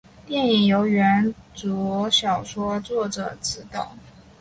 [0.25, 3.95] 电影由原着小说作者执导。